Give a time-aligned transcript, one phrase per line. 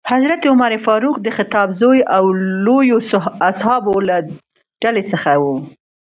[0.09, 2.23] حضرت عمر فاروق د خطاب زوی او
[2.65, 2.97] لویو
[3.51, 4.17] اصحابو له
[4.83, 5.53] ډلې څخه ؤ.